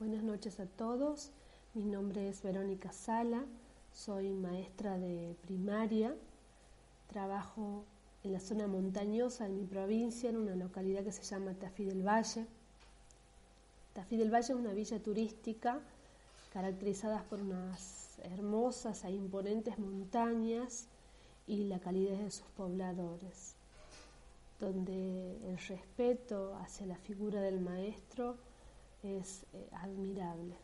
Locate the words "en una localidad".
10.28-11.04